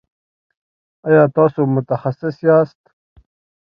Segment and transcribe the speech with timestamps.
[1.07, 2.81] ایا تاسو متخصص یاست؟